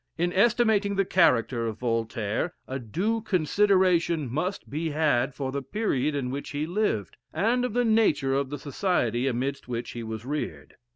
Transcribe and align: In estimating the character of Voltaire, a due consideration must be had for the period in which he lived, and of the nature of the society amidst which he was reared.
In 0.17 0.33
estimating 0.33 0.95
the 0.95 1.05
character 1.05 1.67
of 1.67 1.77
Voltaire, 1.77 2.55
a 2.67 2.79
due 2.79 3.21
consideration 3.21 4.27
must 4.31 4.67
be 4.67 4.89
had 4.89 5.35
for 5.35 5.51
the 5.51 5.61
period 5.61 6.15
in 6.15 6.31
which 6.31 6.49
he 6.49 6.65
lived, 6.65 7.17
and 7.31 7.63
of 7.63 7.73
the 7.73 7.85
nature 7.85 8.33
of 8.33 8.49
the 8.49 8.57
society 8.57 9.27
amidst 9.27 9.67
which 9.67 9.91
he 9.91 10.01
was 10.01 10.25
reared. 10.25 10.73